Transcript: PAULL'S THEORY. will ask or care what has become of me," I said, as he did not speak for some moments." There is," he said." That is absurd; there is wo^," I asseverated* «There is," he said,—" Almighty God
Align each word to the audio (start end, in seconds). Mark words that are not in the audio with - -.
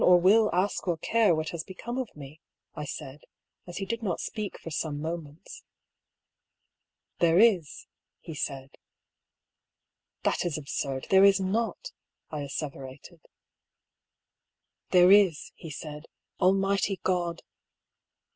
PAULL'S 0.01 0.23
THEORY. 0.23 0.33
will 0.41 0.49
ask 0.51 0.87
or 0.87 0.97
care 0.97 1.35
what 1.35 1.49
has 1.49 1.63
become 1.63 1.99
of 1.99 2.15
me," 2.15 2.41
I 2.73 2.85
said, 2.85 3.19
as 3.67 3.77
he 3.77 3.85
did 3.85 4.01
not 4.01 4.19
speak 4.19 4.59
for 4.59 4.71
some 4.71 4.99
moments." 4.99 5.61
There 7.19 7.37
is," 7.37 7.85
he 8.19 8.33
said." 8.33 8.79
That 10.23 10.43
is 10.43 10.57
absurd; 10.57 11.05
there 11.11 11.23
is 11.23 11.39
wo^," 11.39 11.75
I 12.31 12.39
asseverated* 12.41 13.19
«There 14.89 15.11
is," 15.11 15.51
he 15.55 15.69
said,—" 15.69 16.07
Almighty 16.39 16.99
God 17.03 17.43